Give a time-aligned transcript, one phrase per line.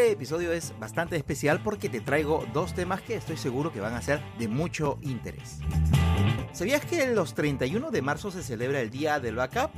[0.00, 3.92] Este episodio es bastante especial porque te traigo dos temas que estoy seguro que van
[3.92, 5.58] a ser de mucho interés.
[6.52, 9.70] ¿Sabías que los 31 de marzo se celebra el Día del Backup?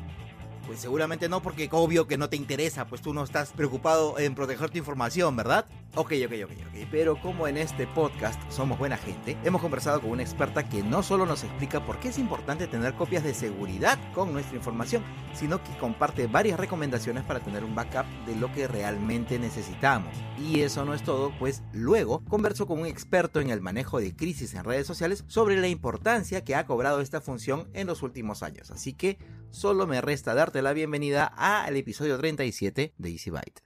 [0.65, 4.37] Pues seguramente no, porque obvio que no te interesa, pues tú no estás preocupado en
[4.37, 5.67] proteger tu información, ¿verdad?
[5.95, 6.89] Ok, ok, ok, ok.
[6.91, 11.03] Pero como en este podcast somos buena gente, hemos conversado con una experta que no
[11.03, 15.03] solo nos explica por qué es importante tener copias de seguridad con nuestra información,
[15.35, 20.17] sino que comparte varias recomendaciones para tener un backup de lo que realmente necesitamos.
[20.39, 24.17] Y eso no es todo, pues luego converso con un experto en el manejo de
[24.17, 28.43] crisis en redes sociales sobre la importancia que ha cobrado esta función en los últimos
[28.43, 28.71] años.
[28.71, 29.19] Así que
[29.51, 33.61] solo me resta darte la bienvenida al episodio 37 de Easy Byte.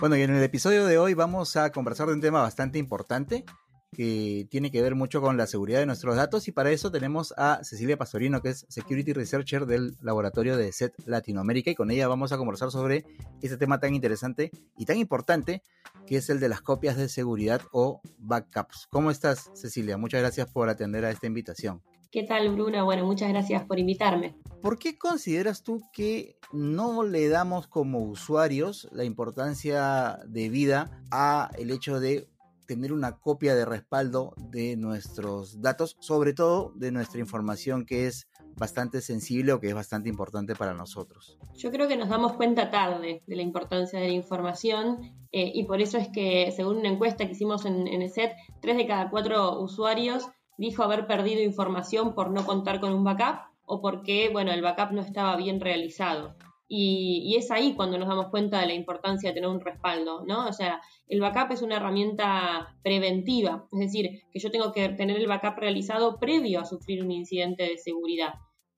[0.00, 3.44] Bueno, y en el episodio de hoy vamos a conversar de un tema bastante importante
[3.92, 7.34] que tiene que ver mucho con la seguridad de nuestros datos y para eso tenemos
[7.36, 12.08] a Cecilia Pastorino, que es Security Researcher del laboratorio de SET Latinoamérica y con ella
[12.08, 13.04] vamos a conversar sobre
[13.42, 15.62] este tema tan interesante y tan importante
[16.06, 18.88] que es el de las copias de seguridad o backups.
[18.90, 19.98] ¿Cómo estás, Cecilia?
[19.98, 21.82] Muchas gracias por atender a esta invitación.
[22.12, 22.82] ¿Qué tal, Bruna?
[22.82, 24.34] Bueno, muchas gracias por invitarme.
[24.60, 31.50] ¿Por qué consideras tú que no le damos como usuarios la importancia de vida a
[31.56, 32.28] el hecho de
[32.66, 38.28] tener una copia de respaldo de nuestros datos, sobre todo de nuestra información que es
[38.56, 41.38] bastante sensible o que es bastante importante para nosotros.
[41.54, 44.98] Yo creo que nos damos cuenta tarde de la importancia de la información
[45.32, 48.76] eh, y por eso es que, según una encuesta que hicimos en, en ESET, tres
[48.76, 53.80] de cada cuatro usuarios dijo haber perdido información por no contar con un backup o
[53.80, 56.34] porque, bueno, el backup no estaba bien realizado.
[56.74, 60.46] Y, es ahí cuando nos damos cuenta de la importancia de tener un respaldo, ¿no?
[60.46, 65.18] O sea, el backup es una herramienta preventiva, es decir, que yo tengo que tener
[65.18, 68.34] el backup realizado previo a sufrir un incidente de seguridad.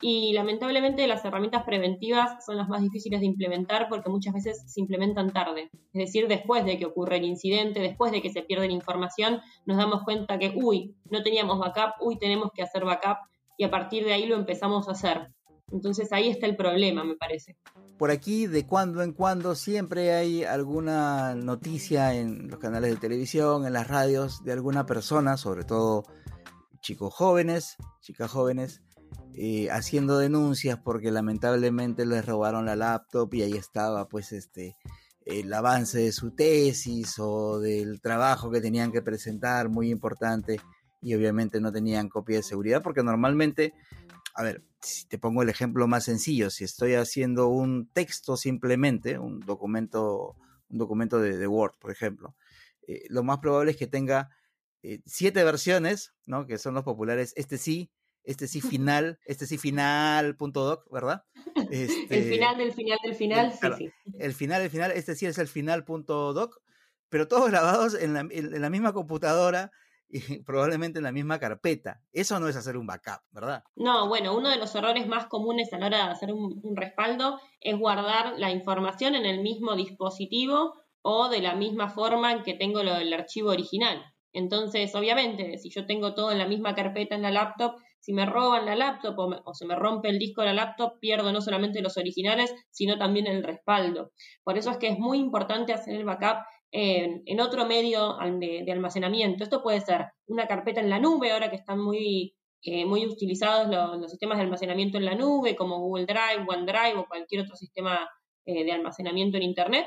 [0.07, 4.79] Y lamentablemente las herramientas preventivas son las más difíciles de implementar porque muchas veces se
[4.79, 5.71] implementan tarde.
[5.95, 9.41] Es decir, después de que ocurre el incidente, después de que se pierde la información,
[9.65, 13.17] nos damos cuenta que, uy, no teníamos backup, uy, tenemos que hacer backup
[13.57, 15.33] y a partir de ahí lo empezamos a hacer.
[15.73, 17.57] Entonces ahí está el problema, me parece.
[17.97, 23.67] Por aquí, de cuando en cuando, siempre hay alguna noticia en los canales de televisión,
[23.67, 26.05] en las radios, de alguna persona, sobre todo
[26.83, 28.83] chicos jóvenes, chicas jóvenes,
[29.37, 34.77] eh, haciendo denuncias porque lamentablemente les robaron la laptop y ahí estaba pues este
[35.27, 40.61] el avance de su tesis o del trabajo que tenían que presentar, muy importante,
[41.01, 43.73] y obviamente no tenían copia de seguridad porque normalmente
[44.35, 49.19] a ver, si te pongo el ejemplo más sencillo, si estoy haciendo un texto simplemente,
[49.19, 50.37] un documento,
[50.69, 52.35] un documento de, Word, por ejemplo,
[52.87, 54.31] eh, lo más probable es que tenga
[54.83, 56.47] eh, siete versiones, ¿no?
[56.47, 57.93] Que son los populares, este sí,
[58.25, 61.25] este sí final, este sí final, punto doc, ¿verdad?
[61.71, 63.91] Este, el final del final del final, sí, sí.
[64.19, 66.61] El final del final, este sí es el final punto doc,
[67.09, 69.71] pero todos grabados en la, en la misma computadora,
[70.09, 72.01] y probablemente en la misma carpeta.
[72.13, 73.65] Eso no es hacer un backup, ¿verdad?
[73.75, 77.41] No, bueno, uno de los errores más comunes a la hora de hacer un, respaldo
[77.61, 82.55] es guardar la información en el mismo dispositivo o de la misma forma en que
[82.55, 84.05] tengo lo del archivo original.
[84.33, 88.27] Entonces, obviamente, si yo tengo todo en la misma carpeta en la laptop, si me
[88.27, 91.81] roban la laptop o, se me rompe el disco de la laptop, pierdo no solamente
[91.81, 94.11] los originales, sino también el respaldo.
[94.43, 99.43] Por eso es que es muy importante hacer el backup en, otro medio de, almacenamiento.
[99.43, 103.69] Esto puede ser una carpeta en la nube, ahora que están muy, eh, muy utilizados
[103.99, 108.07] los, sistemas de almacenamiento en la nube, como Google Drive, OneDrive o cualquier otro sistema
[108.45, 109.87] eh, de almacenamiento en Internet.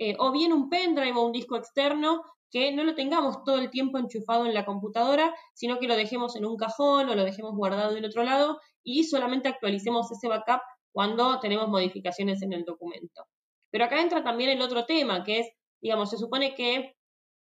[0.00, 3.70] Eh, o bien un pendrive o un disco externo que no lo tengamos todo el
[3.70, 7.56] tiempo enchufado en la computadora, sino que lo dejemos en un cajón o lo dejemos
[7.56, 10.60] guardado en otro lado y solamente actualicemos ese backup
[10.92, 13.24] cuando tenemos modificaciones en el documento.
[13.70, 15.48] Pero acá entra también el otro tema, que es
[15.82, 16.94] digamos, se supone que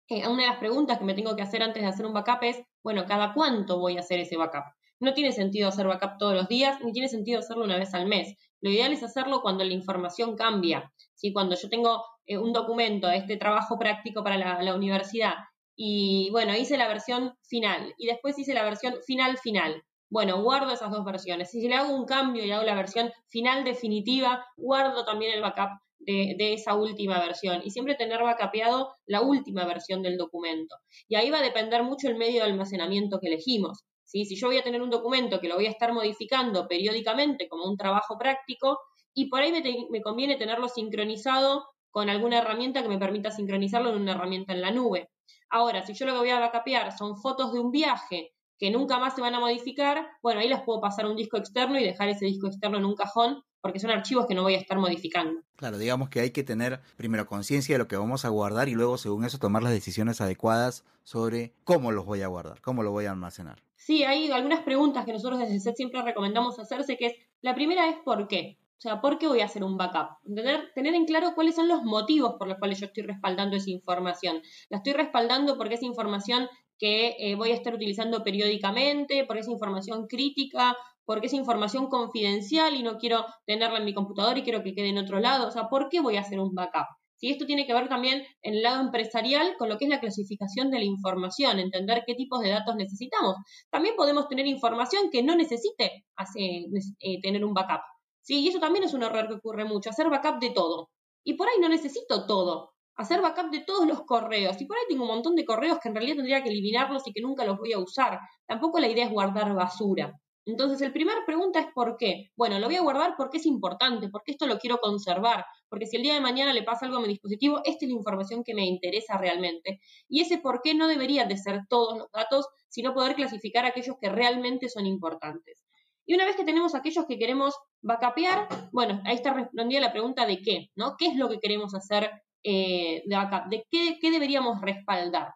[0.10, 2.62] una de las preguntas que me tengo que hacer antes de hacer un backup es,
[2.84, 4.64] bueno, ¿cada cuánto voy a hacer ese backup?
[5.00, 8.08] No tiene sentido hacer backup todos los días, ni tiene sentido hacerlo una vez al
[8.08, 8.36] mes.
[8.62, 10.92] Lo ideal es hacerlo cuando la información cambia.
[11.16, 11.32] ¿sí?
[11.32, 15.36] Cuando yo tengo eh, un documento, este trabajo práctico para la, universidad,
[15.76, 19.84] y bueno, hice la versión final, y después hice la versión final final.
[20.10, 21.52] Bueno, guardo esas dos versiones.
[21.52, 25.80] Si le hago un cambio y hago la versión final definitiva, guardo también el backup
[26.00, 30.76] de, esa última versión y siempre tener backupeado la última versión del documento.
[31.08, 33.86] Y ahí va a depender mucho el medio de almacenamiento que elegimos.
[34.10, 37.66] Si yo voy a tener un documento que lo voy a estar modificando periódicamente como
[37.66, 38.80] un trabajo práctico,
[39.14, 39.52] y por ahí
[39.92, 44.62] me, conviene tenerlo sincronizado con alguna herramienta que me permita sincronizarlo en una herramienta en
[44.62, 45.10] la nube.
[45.50, 48.98] Ahora, si yo lo que voy a backupear son fotos de un viaje que nunca
[48.98, 51.84] más se van a modificar, bueno, ahí las puedo pasar a un disco externo y
[51.84, 54.78] dejar ese disco externo en un cajón porque son archivos que no voy a estar
[54.78, 55.42] modificando.
[55.56, 58.74] Claro, digamos que hay que tener primero conciencia de lo que vamos a guardar y
[58.74, 62.92] luego según eso tomar las decisiones adecuadas sobre cómo los voy a guardar, cómo lo
[62.92, 63.69] voy a almacenar.
[63.80, 67.88] Sí, hay algunas preguntas que nosotros desde SET siempre recomendamos hacerse, que es, la primera
[67.88, 68.58] es ¿por qué?
[68.78, 70.18] O sea, ¿por qué voy a hacer un backup?
[70.36, 73.70] Tener, tener en claro cuáles son los motivos por los cuales yo estoy respaldando esa
[73.70, 74.42] información.
[74.70, 79.48] La estoy respaldando porque es información que eh, voy a estar utilizando periódicamente, porque es
[79.48, 84.62] información crítica, porque es información confidencial y no quiero tenerla en mi computador y quiero
[84.62, 85.48] que quede en otro lado.
[85.48, 86.99] O sea, ¿por qué voy a hacer un backup?
[87.20, 90.00] Si esto tiene que ver también en el lado empresarial con lo que es la
[90.00, 93.36] clasificación de la información, entender qué tipos de datos necesitamos.
[93.70, 96.06] También podemos tener información que no necesite
[96.38, 97.82] eh, tener un backup.
[98.22, 100.92] Sí, y eso también es un error que ocurre mucho, hacer backup de todo.
[101.26, 102.72] Y por ahí no necesito todo.
[102.96, 104.62] Hacer backup de todos los correos.
[104.62, 107.12] Y por ahí tengo un montón de correos que en realidad tendría que eliminarlos y
[107.12, 108.18] que nunca los voy a usar.
[108.48, 110.14] Tampoco la idea es guardar basura.
[110.50, 112.32] Entonces, el primer pregunta es ¿por qué?
[112.36, 115.98] Bueno, lo voy a guardar porque es importante, porque esto lo quiero conservar, porque si
[115.98, 118.56] el día de mañana le pasa algo a mi dispositivo, esta es la información que
[118.56, 119.80] me interesa realmente.
[120.08, 123.96] Y ese por qué no debería de ser todos los datos, sino poder clasificar aquellos
[124.02, 125.64] que realmente son importantes.
[126.06, 127.54] Y una vez que tenemos aquellos que queremos
[127.84, 130.96] backupear, bueno, ahí está respondida la pregunta de qué, ¿no?
[130.98, 132.10] ¿Qué es lo que queremos hacer
[132.44, 133.50] eh, de backup?
[133.52, 135.30] ¿De qué, qué deberíamos respaldar?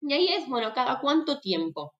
[0.00, 1.94] Y ahí es, bueno, cada cuánto tiempo.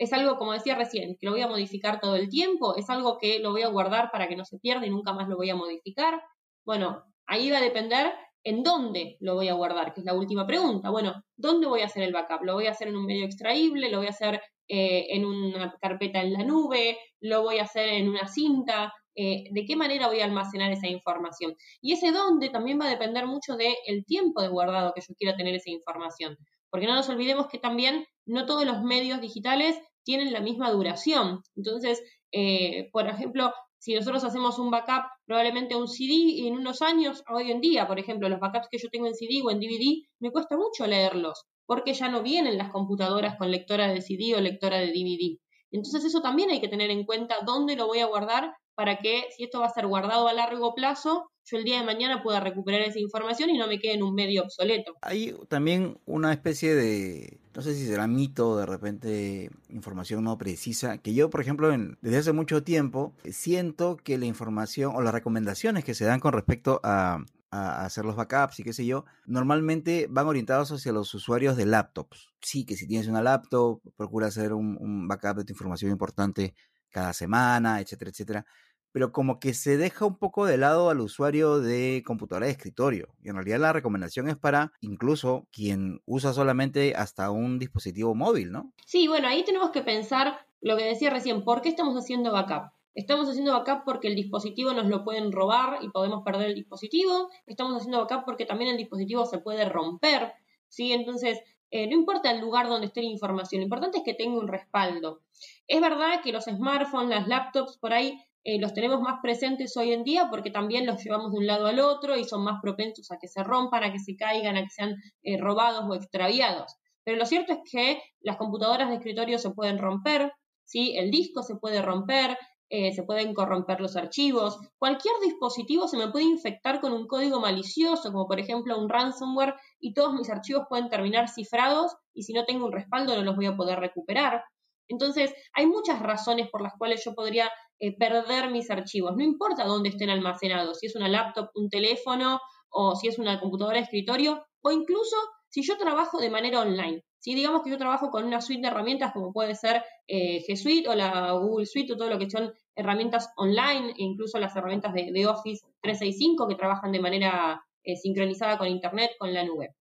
[0.00, 3.18] Es algo, como decía recién, que lo voy a modificar todo el tiempo, es algo
[3.18, 5.50] que lo voy a guardar para que no se pierda y nunca más lo voy
[5.50, 6.20] a modificar.
[6.64, 8.12] Bueno, ahí va a depender
[8.42, 10.90] en dónde lo voy a guardar, que es la última pregunta.
[10.90, 12.42] Bueno, ¿dónde voy a hacer el backup?
[12.42, 13.90] ¿Lo voy a hacer en un medio extraíble?
[13.90, 14.40] ¿Lo voy a hacer
[14.72, 19.42] eh, en una carpeta en la nube, lo voy a hacer en una cinta, eh,
[19.50, 21.56] de qué manera voy a almacenar esa información.
[21.82, 25.36] Y ese dónde también va a depender mucho del tiempo de guardado que yo quiera
[25.36, 26.36] tener esa información.
[26.70, 31.42] Porque no nos olvidemos que también no todos los medios digitales tienen la misma duración.
[31.56, 32.02] Entonces,
[32.32, 37.50] eh, por ejemplo, si nosotros hacemos un backup probablemente un CD en unos años, hoy
[37.50, 40.30] en día, por ejemplo, los backups que yo tengo en CD o en DVD, me
[40.30, 44.78] cuesta mucho leerlos porque ya no vienen las computadoras con lectora de CD o lectora
[44.78, 45.38] de DVD.
[45.70, 49.24] Entonces eso también hay que tener en cuenta dónde lo voy a guardar para que
[49.36, 52.40] si esto va a ser guardado a largo plazo, yo el día de mañana pueda
[52.40, 54.96] recuperar esa información y no me quede en un medio obsoleto.
[55.02, 60.96] Hay también una especie de, no sé si será mito, de repente información no precisa,
[60.96, 65.84] que yo, por ejemplo, desde hace mucho tiempo siento que la información o las recomendaciones
[65.84, 70.26] que se dan con respecto a hacer los backups y qué sé yo, normalmente van
[70.26, 72.30] orientados hacia los usuarios de laptops.
[72.40, 76.54] Sí, que si tienes una laptop, procura hacer un, backup de tu información importante
[76.88, 78.46] cada semana, etcétera, etcétera.
[78.92, 83.08] Pero como que se deja un poco de lado al usuario de computadora de escritorio.
[83.22, 88.50] Y en realidad la recomendación es para incluso quien usa solamente hasta un dispositivo móvil,
[88.52, 88.72] ¿no?
[88.86, 92.72] Sí, bueno, ahí tenemos que pensar lo que decía recién, ¿por qué estamos haciendo backup?
[92.94, 97.30] Estamos haciendo backup porque el dispositivo nos lo pueden robar y podemos perder el dispositivo.
[97.46, 100.32] Estamos haciendo backup porque también el dispositivo se puede romper.
[100.68, 100.92] ¿sí?
[100.92, 104.38] Entonces, eh, no importa el lugar donde esté la información, lo importante es que tenga
[104.38, 105.20] un respaldo.
[105.68, 109.92] Es verdad que los smartphones, las laptops, por ahí eh, los tenemos más presentes hoy
[109.92, 113.10] en día porque también los llevamos de un lado al otro y son más propensos
[113.10, 116.76] a que se rompan, a que se caigan, a que sean eh, robados o extraviados.
[117.04, 120.32] Pero lo cierto es que las computadoras de escritorio se pueden romper,
[120.64, 120.96] ¿sí?
[120.96, 122.36] el disco se puede romper,
[122.70, 124.58] eh, se pueden corromper los archivos.
[124.78, 129.54] Cualquier dispositivo se me puede infectar con un código malicioso, como por ejemplo un ransomware,
[129.80, 133.36] y todos mis archivos pueden terminar cifrados y si no tengo un respaldo no los
[133.36, 134.44] voy a poder recuperar.
[134.90, 139.16] Entonces, hay muchas razones por las cuales yo podría eh, perder mis archivos.
[139.16, 143.40] No importa dónde estén almacenados, si es una laptop, un teléfono o si es una
[143.40, 145.16] computadora de escritorio o incluso
[145.48, 147.04] si yo trabajo de manera online.
[147.18, 150.56] Si digamos que yo trabajo con una suite de herramientas como puede ser eh, G
[150.56, 154.56] Suite o la Google Suite o todo lo que son herramientas online e incluso las
[154.56, 159.74] herramientas de, Office 365 que trabajan de manera eh, sincronizada con Internet, con la nube.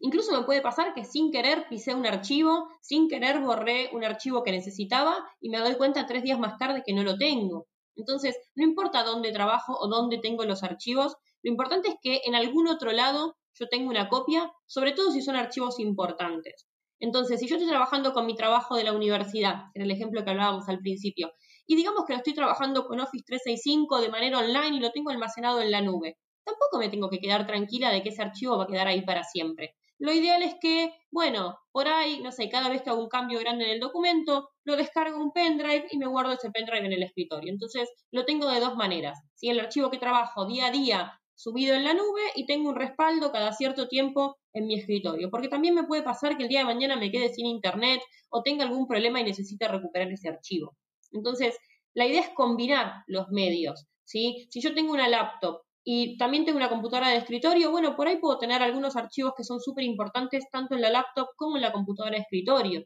[0.00, 4.42] Incluso me puede pasar que sin querer pisé un archivo, sin querer borré un archivo
[4.42, 7.66] que necesitaba y me doy cuenta tres días más tarde que no lo tengo.
[7.96, 12.34] Entonces, no importa dónde trabajo o dónde tengo los archivos, lo importante es que en
[12.34, 16.66] algún otro lado yo tengo una copia, sobre todo si son archivos importantes.
[16.98, 20.30] Entonces, si yo estoy trabajando con mi trabajo de la universidad, en el ejemplo que
[20.30, 21.32] hablábamos al principio,
[21.66, 25.10] y digamos que lo estoy trabajando con Office 365 de manera online y lo tengo
[25.10, 26.18] almacenado en la nube.
[26.44, 29.22] tampoco me tengo que quedar tranquila de que ese archivo va a quedar ahí para
[29.22, 29.74] siempre.
[30.04, 33.40] Lo ideal es que, bueno, por ahí, no sé, cada vez que hago un cambio
[33.40, 37.02] grande en el documento, lo descargo un pendrive y me guardo ese pendrive en el
[37.02, 37.50] escritorio.
[37.50, 39.18] Entonces, lo tengo de dos maneras.
[39.32, 42.76] Si el archivo que trabajo día a día subido en la nube y tengo un
[42.76, 45.30] respaldo cada cierto tiempo en mi escritorio.
[45.30, 48.42] Porque también me puede pasar que el día de mañana me quede sin internet o
[48.42, 50.76] tenga algún problema y necesite recuperar ese archivo.
[51.12, 51.56] Entonces,
[51.94, 53.86] la idea es combinar los medios.
[54.04, 54.46] ¿sí?
[54.50, 58.16] Si yo tengo una laptop y también tengo una computadora de escritorio, bueno, por ahí
[58.16, 61.72] puedo tener algunos archivos que son súper importantes tanto en la laptop como en la
[61.72, 62.84] computadora de escritorio.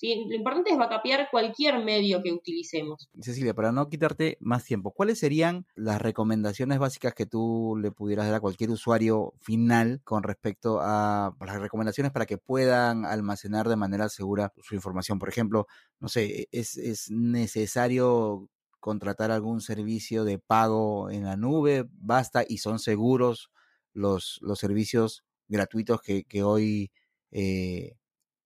[0.00, 3.08] Lo importante es vacapear cualquier medio que utilicemos.
[3.20, 8.26] Cecilia, para no quitarte más tiempo, ¿cuáles serían las recomendaciones básicas que tú le pudieras
[8.26, 13.76] dar a cualquier usuario final con respecto a las recomendaciones para que puedan almacenar de
[13.76, 15.18] manera segura su información?
[15.18, 15.66] Por ejemplo,
[15.98, 18.48] no sé, ¿es, es necesario
[18.80, 21.86] contratar algún servicio de pago en la nube?
[21.92, 23.50] ¿Basta y son seguros
[23.92, 26.90] los, los servicios gratuitos que, que hoy...
[27.30, 27.98] Eh,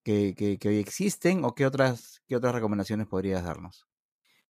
[0.02, 3.86] que, hoy existen o qué otras, qué otras recomendaciones podrías darnos?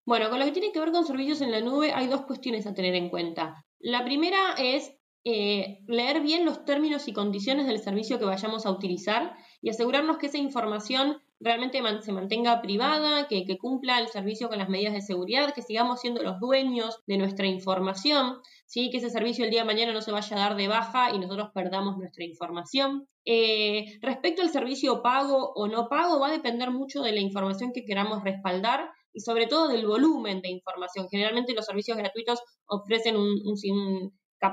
[0.05, 2.67] Bueno, con lo que tiene que ver con servicios en la nube hay dos cuestiones
[2.67, 3.65] a tener en cuenta.
[3.79, 4.93] La primera es
[5.25, 10.19] eh, leer bien los términos y condiciones del servicio que vayamos a utilizar y asegurarnos
[10.19, 15.01] que esa información realmente se mantenga privada, que, cumpla el servicio con las medidas de
[15.01, 18.91] seguridad, que sigamos siendo los dueños de nuestra información, ¿sí?
[18.91, 21.19] que ese servicio el día de mañana no se vaya a dar de baja y
[21.19, 23.09] nosotros perdamos nuestra información.
[23.25, 27.73] Eh, respecto al servicio pago o no pago, va a depender mucho de la información
[27.73, 31.09] que queramos respaldar y sobre todo del volumen de información.
[31.11, 33.39] Generalmente los servicios gratuitos ofrecen un,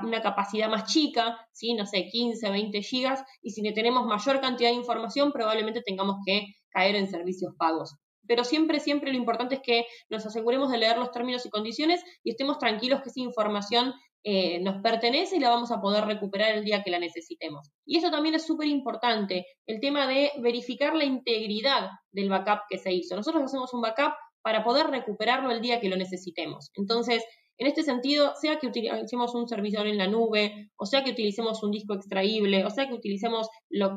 [0.02, 1.74] una capacidad más chica, ¿sí?
[1.74, 6.46] no sé, 15, 20 gigas, y si tenemos mayor cantidad de información, probablemente tengamos que
[6.70, 7.96] caer en servicios pagos.
[8.26, 12.02] Pero siempre, siempre lo importante es que nos aseguremos de leer los términos y condiciones
[12.22, 16.54] y estemos tranquilos que esa información eh, nos pertenece y la vamos a poder recuperar
[16.54, 17.70] el día que la necesitemos.
[17.86, 22.78] Y eso también es súper importante, el tema de verificar la integridad del backup que
[22.78, 23.16] se hizo.
[23.16, 24.12] Nosotros hacemos un backup
[24.42, 26.70] para poder recuperarlo el día que lo necesitemos.
[26.74, 27.24] Entonces,
[27.56, 31.62] en este sentido, sea que utilicemos un servidor en la nube, o sea que utilicemos
[31.62, 33.48] un disco extraíble, o sea que utilicemos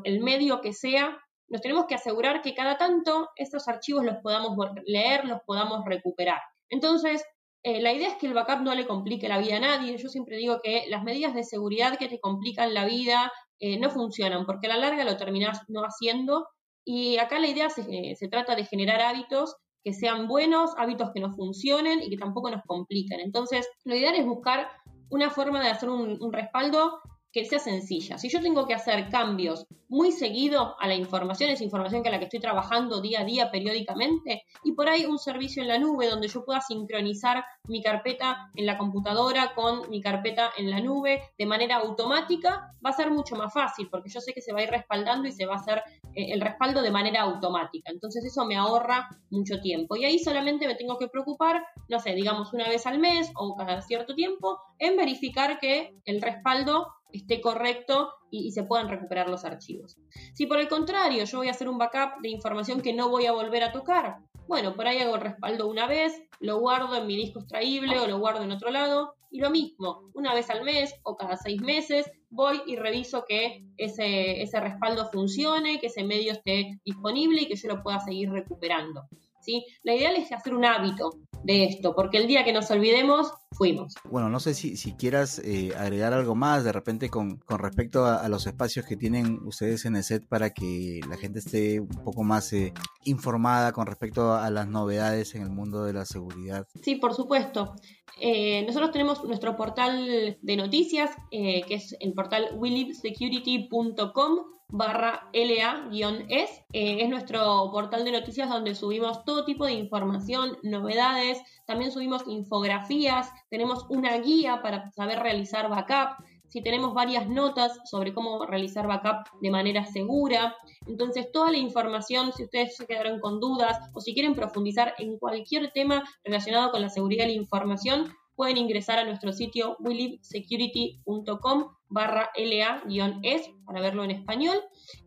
[0.04, 1.18] el medio que sea,
[1.50, 6.42] nos tenemos que asegurar que cada tanto estos archivos los podamos leer, los podamos recuperar.
[6.70, 7.24] Entonces,
[7.64, 9.98] eh, la idea es que el backup no le complique la vida a nadie.
[9.98, 13.90] Yo siempre digo que las medidas de seguridad que te complican la vida eh, no
[13.90, 16.48] funcionan, porque a la larga lo terminas no haciendo.
[16.86, 21.22] Y acá la idea se, eh, trata de generar hábitos que sean buenos, hábitos que
[21.22, 23.20] nos funcionen y que tampoco nos compliquen.
[23.22, 24.70] Entonces, lo ideal es buscar
[25.10, 27.00] una forma de hacer un respaldo
[27.34, 28.20] que sea sencilla.
[28.20, 32.20] Si yo tengo que hacer cambios muy seguido a la información, esa información que la
[32.20, 36.08] que estoy trabajando día a día periódicamente, y por ahí un servicio en la nube
[36.08, 41.22] donde yo pueda sincronizar mi carpeta en la computadora con mi carpeta en la nube
[41.38, 44.60] de manera automática, va a ser mucho más fácil porque yo sé que se va
[44.60, 45.84] a ir respaldando y se va a hacer
[46.16, 47.92] eh, el respaldo de manera automática.
[47.92, 49.96] Entonces eso me ahorra mucho tiempo.
[49.96, 53.56] Y ahí solamente me tengo que preocupar, no sé, digamos una vez al mes o
[53.56, 59.46] cada cierto tiempo, en verificar que el respaldo esté correcto y, se puedan recuperar los
[59.46, 59.98] archivos.
[60.34, 63.28] Si por el contrario yo voy a hacer un backup de información que no voy
[63.28, 64.18] a volver a tocar,
[64.48, 68.08] bueno, por ahí hago el respaldo una vez, lo guardo en mi disco extraíble o
[68.08, 71.62] lo guardo en otro lado y lo mismo, una vez al mes o cada seis
[71.62, 77.48] meses voy y reviso que ese, ese respaldo funcione, que ese medio esté disponible y
[77.48, 79.08] que yo lo pueda seguir recuperando.
[79.44, 79.66] ¿Sí?
[79.84, 83.94] La idea es hacer un hábito de esto, porque el día que nos olvidemos, fuimos.
[84.10, 88.06] Bueno, no sé si, si quieras eh, agregar algo más de repente con, con respecto
[88.06, 91.88] a, los espacios que tienen ustedes en el set para que la gente esté un
[91.88, 92.74] poco más eh,
[93.04, 96.66] informada con respecto a las novedades en el mundo de la seguridad.
[96.82, 97.76] Sí, por supuesto.
[98.20, 106.50] Eh, nosotros tenemos nuestro portal de noticias, que es el portal willivesecurity.com barra LA-es.
[106.74, 112.24] Eh, es nuestro portal de noticias donde subimos todo tipo de información, novedades, también subimos
[112.28, 118.88] infografías, tenemos una guía para saber realizar backup, si tenemos varias notas sobre cómo realizar
[118.88, 120.56] backup de manera segura.
[120.88, 125.20] Entonces, toda la información, si ustedes se quedaron con dudas o si quieren profundizar en
[125.20, 131.66] cualquier tema relacionado con la seguridad de la información, pueden ingresar a nuestro sitio willivesecurity.com
[131.94, 134.60] barra LA-es para verlo en español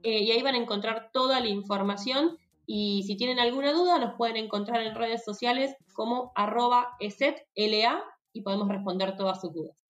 [0.03, 4.15] eh, y ahí van a encontrar toda la información y si tienen alguna duda nos
[4.15, 8.03] pueden encontrar en redes sociales como arroba esetla
[8.33, 9.86] y podemos responder todas sus dudas.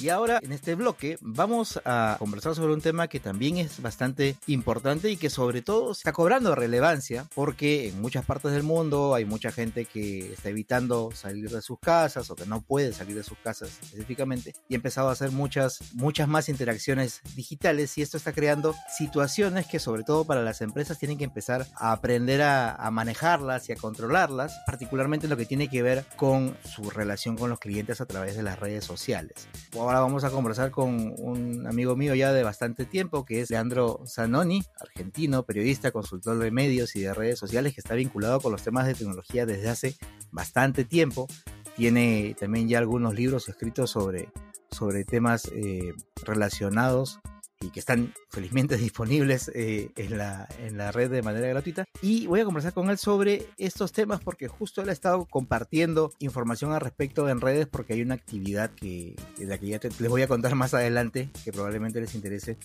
[0.00, 4.36] Y ahora, en este bloque, vamos a conversar sobre un tema que también es bastante
[4.46, 9.24] importante y que sobre todo está cobrando relevancia porque en muchas partes del mundo hay
[9.24, 13.24] mucha gente que está evitando salir de sus casas o que no puede salir de
[13.24, 18.16] sus casas específicamente y ha empezado a hacer muchas, muchas más interacciones digitales y esto
[18.16, 22.76] está creando situaciones que sobre todo para las empresas tienen que empezar a aprender a,
[22.76, 27.50] a manejarlas y a controlarlas, particularmente lo que tiene que ver con su relación con
[27.50, 29.48] los clientes a través de las redes sociales
[29.88, 34.02] ahora vamos a conversar con un amigo mío ya de bastante tiempo, que es Leandro
[34.06, 38.62] Zanoni, argentino, periodista, consultor de medios y de redes sociales, que está vinculado con los
[38.62, 39.96] temas de tecnología desde hace
[40.30, 41.26] bastante tiempo.
[41.74, 44.28] Tiene también ya algunos libros escritos sobre,
[44.70, 47.18] sobre temas eh, relacionados
[47.60, 51.84] y que están felizmente disponibles eh, en, la, en la red de manera gratuita.
[52.02, 56.12] Y voy a conversar con él sobre estos temas porque justo él ha estado compartiendo
[56.18, 60.08] información al respecto en redes porque hay una actividad que, de la que ya les
[60.08, 62.58] voy a contar más adelante que probablemente les interese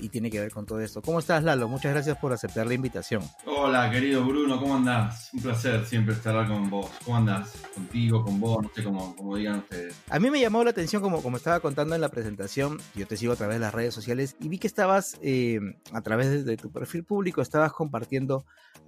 [0.00, 1.02] y tiene que ver con todo esto.
[1.02, 1.68] ¿Cómo estás, Lalo?
[1.68, 3.22] Muchas gracias por aceptar la invitación.
[3.46, 5.30] Hola, querido Bruno, ¿cómo andás?
[5.32, 6.90] Un placer siempre estar con vos.
[7.04, 7.52] ¿Cómo andás?
[7.74, 9.94] Contigo, con vos, no sé cómo, cómo digan ustedes.
[10.08, 13.16] A mí me llamó la atención, como, como estaba contando en la presentación, yo te
[13.16, 15.60] sigo a través de las redes sociales y vi que estabas, eh,
[15.92, 18.44] a través de, tu perfil público, estabas compartiendo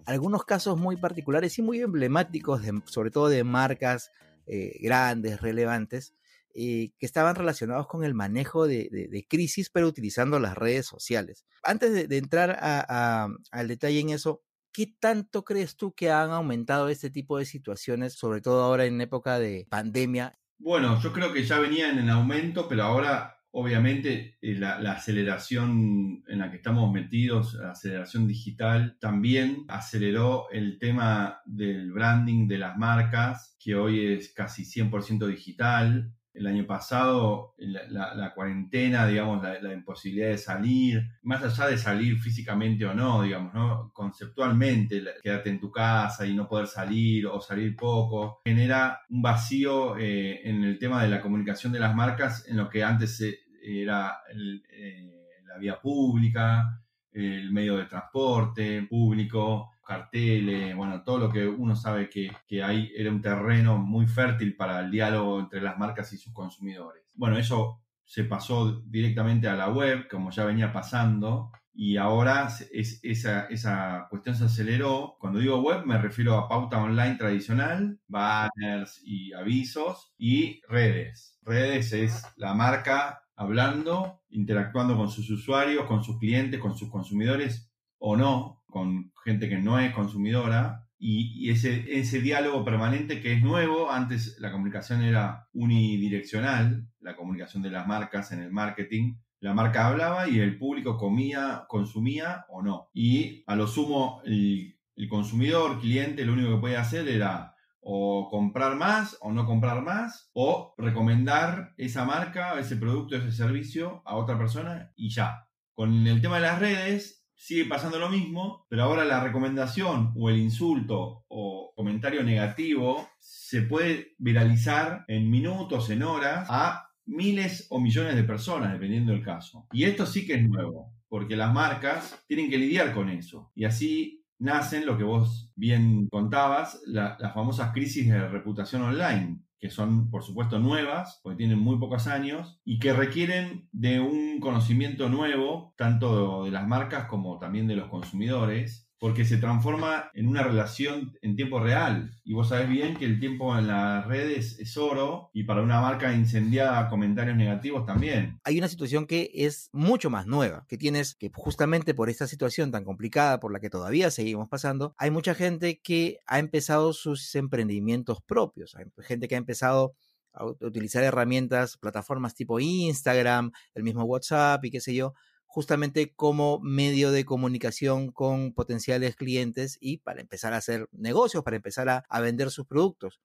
[0.07, 4.11] algunos casos muy particulares y muy emblemáticos, sobre todo de marcas
[4.47, 6.15] eh, grandes, relevantes,
[6.55, 11.45] eh, que estaban relacionados con el manejo de, crisis, pero utilizando las redes sociales.
[11.63, 14.43] Antes de, entrar al detalle en eso,
[14.73, 19.01] ¿qué tanto crees tú que han aumentado este tipo de situaciones, sobre todo ahora en
[19.01, 20.39] época de pandemia?
[20.59, 26.39] Bueno, yo creo que ya venían en aumento, pero ahora Obviamente eh, la, aceleración en
[26.39, 32.77] la que estamos metidos, la aceleración digital, también aceleró el tema del branding de las
[32.77, 36.13] marcas, que hoy es casi 100% digital.
[36.41, 42.87] El año pasado, la, cuarentena, digamos, la, imposibilidad de salir, más allá de salir físicamente
[42.87, 43.93] o no, digamos, ¿no?
[43.93, 49.99] conceptualmente, quedarte en tu casa y no poder salir o salir poco, genera un vacío
[49.99, 53.23] eh, en el tema de la comunicación de las marcas en lo que antes
[53.63, 56.81] era eh, la vía pública,
[57.13, 62.93] el medio de transporte público, carteles, bueno, todo lo que uno sabe que, que hay
[62.97, 67.03] era un terreno muy fértil para el diálogo entre las marcas y sus consumidores.
[67.15, 73.01] Bueno, eso se pasó directamente a la web, como ya venía pasando, y ahora es,
[73.03, 75.17] esa, esa, cuestión se aceleró.
[75.19, 81.39] Cuando digo web me refiero a pauta online tradicional, banners y avisos, y redes.
[81.43, 87.73] Redes es la marca hablando, interactuando con sus usuarios, con sus clientes, con sus consumidores
[87.99, 93.91] o no, con gente que no es consumidora, y, ese, diálogo permanente que es nuevo,
[93.91, 99.87] antes la comunicación era unidireccional, la comunicación de las marcas en el marketing, la marca
[99.87, 102.91] hablaba y el público comía, consumía o no.
[102.93, 104.77] Y a lo sumo el
[105.09, 107.50] consumidor, cliente, lo único que podía hacer era
[107.81, 114.03] o comprar más o no comprar más o recomendar esa marca, ese producto, ese servicio
[114.05, 115.49] a otra persona y ya.
[115.75, 120.29] Con el tema de las redes sigue pasando lo mismo, pero ahora la recomendación o
[120.29, 127.81] el insulto o comentario negativo se puede viralizar en minutos, en horas, a miles o
[127.81, 129.67] millones de personas, dependiendo del caso.
[129.73, 133.51] Y esto sí que es nuevo, porque las marcas tienen que lidiar con eso.
[133.55, 139.71] Y así nacen lo que vos bien contabas, las famosas crisis de reputación online que
[139.71, 145.11] son por supuesto nuevas, porque tienen muy pocos años, y que requieren de un conocimiento
[145.11, 150.43] nuevo, tanto de las marcas como también de los consumidores, porque se transforma en una
[150.43, 152.15] relación en tiempo real.
[152.23, 155.81] Y vos sabés bien que el tiempo en las redes es oro y para una
[155.81, 158.39] marca incendiada comentarios negativos también.
[158.45, 162.71] Hay una situación que es mucho más nueva, que tienes que justamente por esta situación
[162.71, 167.35] tan complicada por la que todavía seguimos pasando, hay mucha gente que ha empezado sus
[167.35, 169.95] emprendimientos propios, hay gente que ha empezado
[170.35, 175.15] a utilizar herramientas, plataformas tipo Instagram, el mismo WhatsApp y qué sé yo,
[175.51, 181.57] justamente como medio de comunicación con potenciales clientes y para empezar a hacer negocios, para
[181.57, 183.21] empezar a, vender sus productos.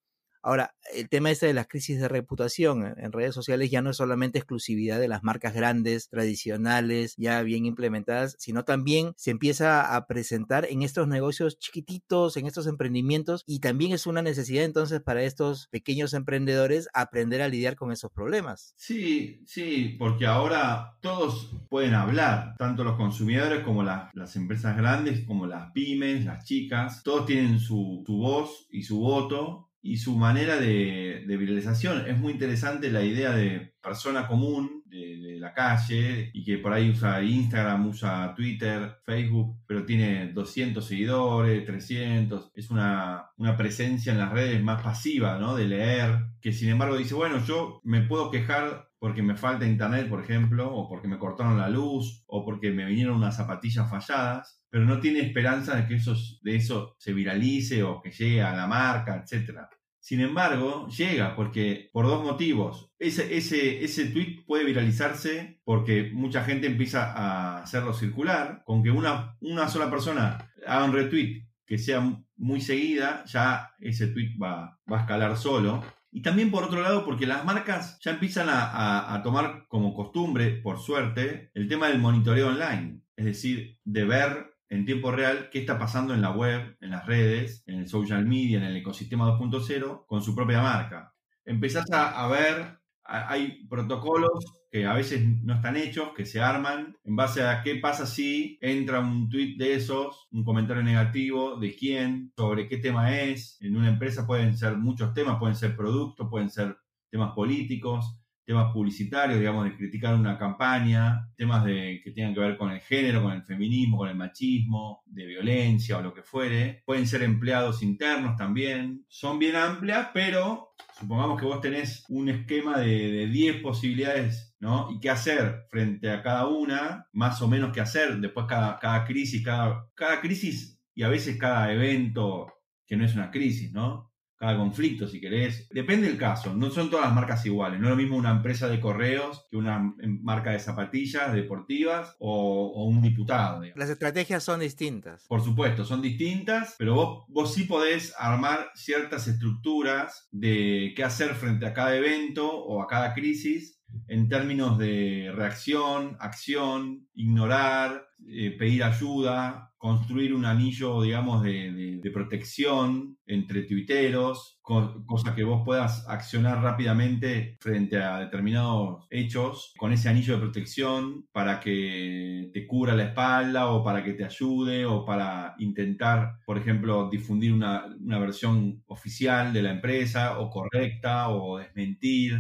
[0.46, 3.98] Ahora, el tema este de las crisis de reputación en redes sociales ya no es
[3.98, 10.06] solamente exclusividad de las marcas grandes, tradicionales, ya bien implementadas, sino también se empieza a
[10.06, 15.24] presentar en estos negocios chiquititos, en estos emprendimientos, y también es una necesidad entonces para
[15.24, 18.76] estos pequeños emprendedores aprender a lidiar con esos problemas.
[18.78, 25.48] Sí, sí, porque ahora todos pueden hablar, tanto los consumidores como las empresas grandes, como
[25.48, 30.58] las pymes, las chicas, todos tienen su, su voz y su voto y su manera
[30.58, 32.08] de, viralización.
[32.08, 36.74] Es muy interesante la idea de, persona común de, de, la calle y que por
[36.74, 42.52] ahí usa Instagram, usa Twitter, Facebook, pero tiene 200 seguidores, 300.
[42.56, 45.56] Es una, una presencia en las redes más pasiva, ¿no?
[45.56, 50.10] De leer, que sin embargo dice, bueno, yo me puedo quejar porque me falta internet,
[50.10, 54.64] por ejemplo, o porque me cortaron la luz, o porque me vinieron unas zapatillas falladas,
[54.68, 58.56] pero no tiene esperanza de que eso, de eso se viralice o que llegue a
[58.56, 59.60] la marca, etc.
[60.06, 62.92] Sin embargo, llega porque por dos motivos.
[63.00, 68.62] Ese, ese, ese tweet puede viralizarse porque mucha gente empieza a hacerlo circular.
[68.66, 74.06] Con que una, una sola persona haga un retweet que sea muy seguida, ya ese
[74.06, 75.84] tweet va, va a escalar solo.
[76.12, 79.96] Y también por otro lado, porque las marcas ya empiezan a, a, a, tomar como
[79.96, 83.02] costumbre, por suerte, el tema del monitoreo online.
[83.16, 87.06] Es decir, de ver en tiempo real qué está pasando en la web, en las
[87.06, 91.14] redes, en el social media, en el ecosistema 2.0 con su propia marca.
[91.46, 94.32] Empezás a, a ver, hay protocolos
[94.72, 98.58] que a veces no están hechos, que se arman en base a qué pasa si
[98.62, 103.58] entra un tweet de esos, un comentario negativo, de quién, sobre qué tema es.
[103.62, 106.78] En una empresa pueden ser muchos temas, pueden ser productos, pueden ser
[107.12, 112.58] temas políticos, temas publicitarios, digamos, de criticar una campaña, temas de, que tengan que ver
[112.58, 116.84] con el género, con el feminismo, con el machismo, de violencia o lo que fuere.
[116.86, 119.06] Pueden ser empleados internos también.
[119.10, 124.90] Son bien amplias, pero supongamos que vos tenés un esquema de, de 10 posibilidades, ¿no?
[124.92, 128.18] Y qué hacer frente a cada una, más o menos qué hacer.
[128.18, 132.54] Después cada, cada crisis, cada, cada crisis y a veces cada evento
[132.86, 134.12] que no es una crisis, ¿no?
[134.38, 135.68] Cada conflicto, si querés.
[135.70, 137.80] Depende del caso, no son todas las marcas iguales.
[137.80, 142.72] No es lo mismo una empresa de correos que una marca de zapatillas deportivas o,
[142.76, 143.62] o un diputado.
[143.62, 143.80] Digamos.
[143.80, 145.26] Las estrategias son distintas.
[145.28, 151.36] Por supuesto, son distintas, pero vos, vos sí podés armar ciertas estructuras de qué hacer
[151.36, 153.76] frente a cada evento o a cada crisis
[154.08, 162.12] en términos de reacción, acción, ignorar, eh, pedir ayuda, construir un anillo, digamos, de, de,
[162.12, 169.94] protección entre tuiteros, co cosa que vos puedas accionar rápidamente frente a determinados hechos con
[169.94, 174.86] ese anillo de protección para que te cubra la espalda o para que te ayude
[174.88, 181.30] o para intentar, por ejemplo, difundir una, una versión oficial de la empresa o correcta
[181.30, 182.40] o desmentir.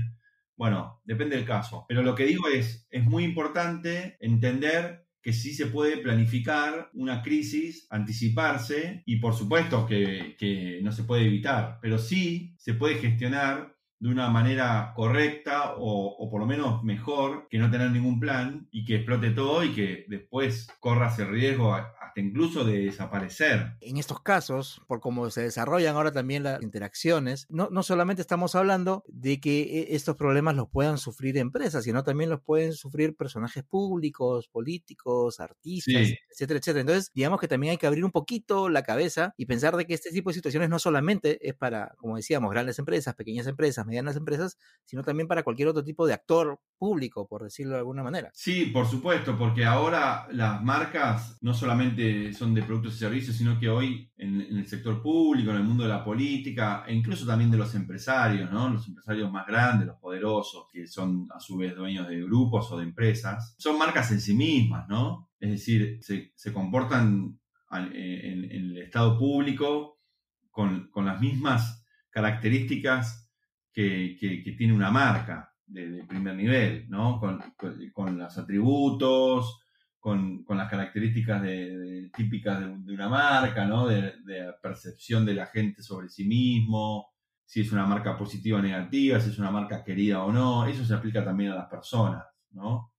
[0.56, 1.86] Bueno, depende del caso.
[1.88, 7.24] Pero lo que digo es, es muy importante entender que sí se puede planificar una
[7.24, 12.96] crisis, anticiparse y por supuesto que, que, no se puede evitar, pero sí se puede
[12.96, 18.68] gestionar de una manera correcta o, por lo menos mejor que no tener ningún plan
[18.70, 21.76] y que explote todo y que después corras el riesgo
[22.16, 23.74] hasta incluso de desaparecer.
[23.82, 28.56] En estos casos, por cómo se desarrollan ahora también las interacciones, no, no solamente estamos
[28.56, 33.16] hablando de que e, estos problemas los puedan sufrir empresas, sino también los pueden sufrir
[33.16, 36.18] personajes públicos, políticos, artistas, sí.
[36.32, 36.82] etcétera, etcétera.
[36.82, 39.94] Entonces, digamos que también hay que abrir un poquito la cabeza y pensar de que
[39.94, 44.16] este tipo de situaciones no solamente es para, como decíamos, grandes empresas, pequeñas empresas, medianas
[44.16, 48.32] empresas, sino también para cualquier otro tipo de actor público, por decirlo de alguna manera.
[48.34, 53.60] Sí, por supuesto, porque ahora las marcas no solamente son de productos y servicios, sino
[53.60, 57.52] que hoy en, el sector público, en el mundo de la política, e incluso también
[57.52, 58.52] de los empresarios.
[58.52, 62.78] Los empresarios más grandes, los poderosos, que son a su vez dueños de grupos o
[62.78, 65.30] de empresas, son marcas en sí mismas, ¿no?
[65.40, 67.38] Es decir, se, comportan
[67.72, 70.00] en, en, el Estado público
[70.50, 73.30] con, las mismas características
[73.74, 74.18] que,
[74.58, 76.88] tiene una marca de, primer nivel.
[76.90, 79.65] Con, con, con los atributos,
[80.06, 81.42] con, con, las características
[82.16, 83.88] típicas de, una marca, ¿no?
[83.88, 87.08] De, de, percepción de la gente sobre sí mismo,
[87.44, 90.86] si es una marca positiva o negativa, si es una marca querida o no, eso
[90.86, 92.94] se aplica también a las personas, ¿no?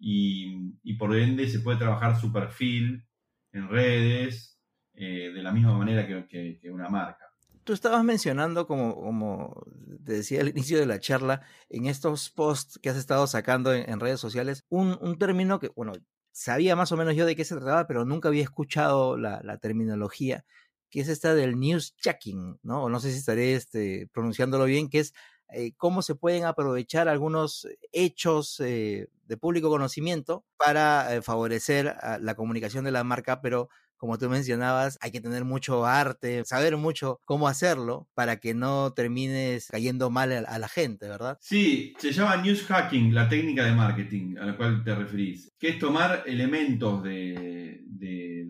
[0.00, 3.06] Y, y por ende se puede trabajar su perfil
[3.52, 4.60] en redes
[4.94, 7.24] eh, de la misma manera que, que, que una marca
[7.64, 9.64] tú estabas mencionando, como, como
[10.04, 13.88] te decía al inicio de la charla, en estos posts que has estado sacando en,
[13.88, 15.92] en redes sociales, un, un, término que, bueno,
[16.32, 20.44] sabía más o menos yo de qué se trataba, pero nunca había escuchado la, terminología,
[20.90, 22.88] que es esta del news checking, ¿no?
[22.88, 25.14] No sé si estaré este, pronunciándolo bien, que es
[25.50, 32.34] eh, cómo se pueden aprovechar algunos hechos eh, de público conocimiento para eh, favorecer la
[32.34, 33.68] comunicación de la marca, pero
[34.02, 38.92] como tú mencionabas, hay que tener mucho arte, saber mucho cómo hacerlo para que no
[38.94, 41.38] termines cayendo mal a la gente, ¿verdad?
[41.40, 45.68] Sí, se llama news hacking, la técnica de marketing a la cual te referís, que
[45.68, 47.78] es tomar elementos de,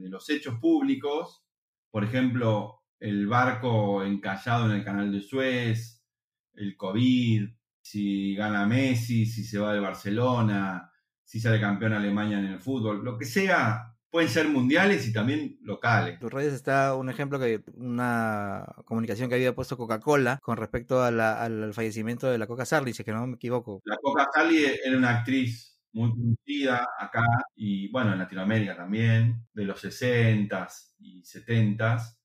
[0.09, 1.45] los hechos públicos,
[1.91, 6.03] por ejemplo, el barco encallado en el canal de Suez,
[6.55, 7.51] el COVID,
[7.83, 10.91] si gana Messi, si se va de Barcelona,
[11.23, 15.59] si sale campeón Alemania en el fútbol, lo que sea, pueden ser mundiales y también
[15.63, 16.21] locales.
[16.21, 21.73] Tus redes está un ejemplo que una comunicación que había puesto Coca-Cola con respecto al
[21.73, 23.81] fallecimiento de la Coca Sarli, si es que no me equivoco.
[23.87, 27.25] La Coca Sarli era una actriz muy conocida acá
[27.57, 32.19] y bueno, en Latinoamérica también, de los 60s y 70s.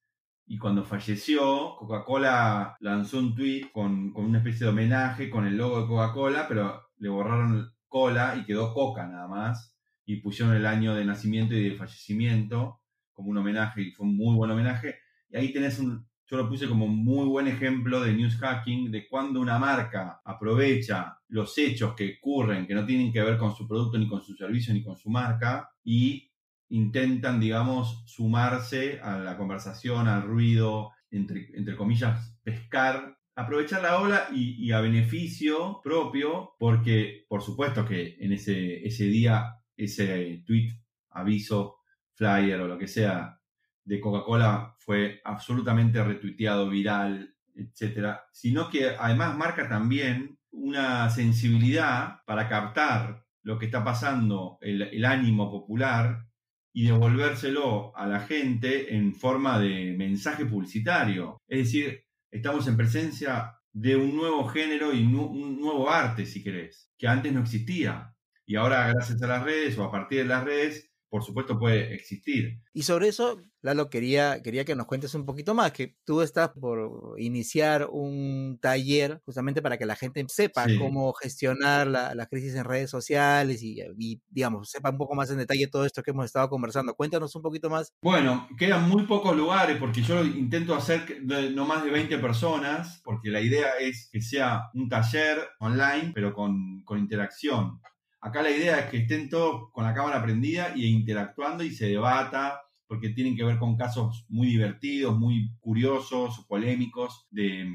[0.45, 5.57] Y cuando falleció, Coca-Cola lanzó un tweet con, con, una especie de homenaje con el
[5.57, 9.76] logo de Coca-Cola, pero le borraron cola y quedó Coca nada más.
[10.07, 12.81] Y pusieron el año de nacimiento y de fallecimiento
[13.13, 14.95] como un homenaje y fue un muy buen homenaje.
[15.29, 19.07] Y ahí tenés un, yo lo puse como muy buen ejemplo de news hacking, de
[19.07, 23.67] cuando una marca aprovecha los hechos que ocurren, que no tienen que ver con su
[23.67, 26.31] producto, ni con su servicio, ni con su marca, y
[26.69, 34.27] intentan, digamos, sumarse a la conversación, al ruido, entre, entre comillas, pescar, aprovechar la ola
[34.33, 40.71] y, a beneficio propio, porque por supuesto que en ese, ese día, ese tweet,
[41.11, 41.77] aviso,
[42.13, 43.39] flyer o lo que sea
[43.83, 52.49] de Coca-Cola fue absolutamente retuiteado, viral, etcétera, sino que además marca también una sensibilidad para
[52.49, 56.27] captar lo que está pasando, el, el ánimo popular
[56.73, 61.37] y devolvérselo a la gente en forma de mensaje publicitario.
[61.47, 66.91] Es decir, estamos en presencia de un nuevo género y un nuevo arte, si querés,
[66.97, 68.13] que antes no existía.
[68.47, 71.93] Y ahora, gracias a las redes o a partir de las redes, por supuesto puede
[71.93, 72.61] existir.
[72.73, 76.49] Y sobre eso, Lalo, quería, quería que nos cuentes un poquito más, que tú estás
[76.49, 82.65] por iniciar un taller justamente para que la gente sepa cómo gestionar la, crisis en
[82.65, 86.49] redes sociales y, digamos, sepa un poco más en detalle todo esto que hemos estado
[86.49, 86.93] conversando.
[86.93, 87.93] Cuéntanos un poquito más.
[88.01, 93.29] Bueno, quedan muy pocos lugares porque yo intento hacer no más de 20 personas, porque
[93.29, 97.79] la idea es que sea un taller online, pero con, con interacción.
[98.19, 101.87] Acá la idea es que estén todos con la cámara prendida y interactuando y se
[101.87, 107.69] debata, porque tienen que ver con casos muy divertidos, muy curiosos, polémicos de,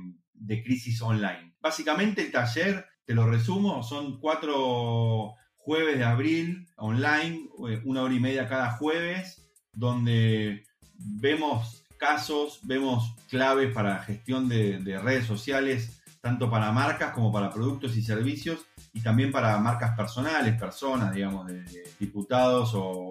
[0.64, 1.54] crisis online.
[1.60, 8.14] Básicamente el taller, te lo resumo, son cuatro jueves de abril online, eh, una hora
[8.14, 10.64] y media cada jueves, donde
[11.20, 17.96] vemos casos, vemos claves para gestión de redes sociales, tanto para marcas como para productos
[17.96, 21.64] y servicios y también para marcas personales, personas, digamos, de,
[21.98, 23.10] diputados o,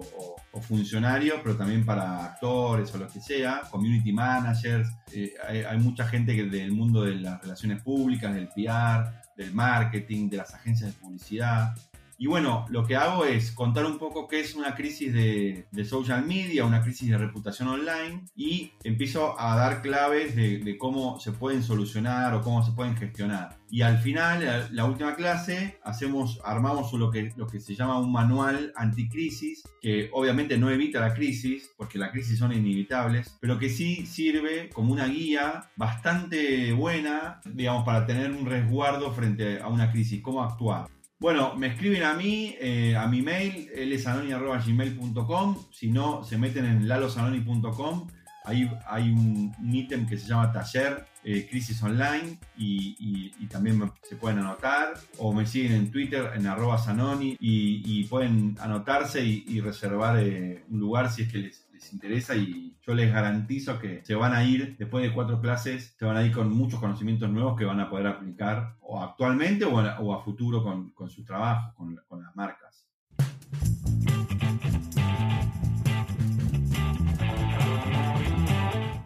[0.62, 4.88] funcionarios, pero también para actores o lo que sea, community managers.
[5.12, 5.32] Eh,
[5.68, 10.36] hay, mucha gente que del mundo de las relaciones públicas, del PR, del marketing, de
[10.38, 11.74] las agencias de publicidad.
[12.22, 16.24] Y bueno, lo que hago es contar un poco qué es una crisis de, social
[16.24, 21.64] media, una crisis de reputación online y empiezo a dar claves de, cómo se pueden
[21.64, 23.58] solucionar o cómo se pueden gestionar.
[23.68, 29.64] Y al final, la, última clase, hacemos, armamos lo que, se llama un manual anticrisis,
[29.80, 34.70] que obviamente no evita la crisis, porque las crisis son inevitables, pero que sí sirve
[34.72, 40.44] como una guía bastante buena, digamos, para tener un resguardo frente a una crisis, cómo
[40.44, 40.86] actuar.
[41.22, 45.56] Bueno, me escriben a mí, eh, a mi mail, lsanoni.gmail.com.
[45.70, 48.08] Si no, se meten en lalosanoni.com.
[48.44, 54.40] Ahí hay un, ítem que se llama taller eh, crisis online y, también se pueden
[54.40, 60.64] anotar o me siguen en Twitter en arroba sanoni y, pueden anotarse y, reservar eh,
[60.70, 61.61] un lugar si es que les,
[61.92, 66.04] interesa y yo les garantizo que se van a ir, después de cuatro clases, se
[66.04, 69.78] van a ir con muchos conocimientos nuevos que van a poder aplicar o actualmente o
[70.14, 72.61] a, futuro con, con su trabajo, con, con las marcas.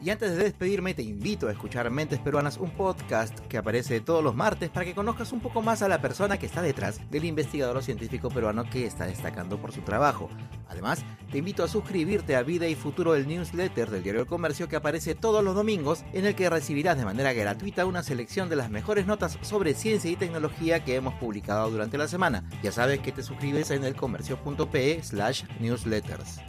[0.06, 4.22] Y antes de despedirme, te invito a escuchar Mentes Peruanas, un podcast que aparece todos
[4.22, 7.24] los martes para que conozcas un poco más a la persona que está detrás del
[7.24, 10.30] investigador o científico peruano que está destacando por su trabajo.
[10.68, 14.68] Además, te invito a suscribirte a Vida y Futuro, del newsletter del Diario del Comercio
[14.68, 18.54] que aparece todos los domingos, en el que recibirás de manera gratuita una selección de
[18.54, 22.48] las mejores notas sobre ciencia y tecnología que hemos publicado durante la semana.
[22.62, 26.42] Ya sabes que te suscribes en elcomercio.pe slash newsletters.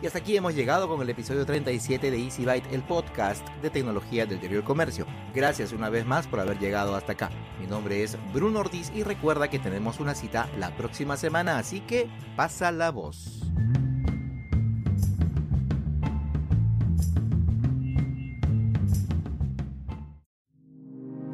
[0.00, 3.68] Y hasta aquí hemos llegado con el episodio 37 de Easy Byte, el podcast de
[3.68, 5.06] tecnología del interior comercio.
[5.34, 7.30] Gracias una vez más por haber llegado hasta acá.
[7.60, 11.80] Mi nombre es Bruno Ortiz y recuerda que tenemos una cita la próxima semana, así
[11.80, 13.42] que pasa la voz.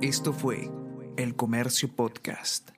[0.00, 0.70] Esto fue
[1.16, 2.73] El Comercio Podcast.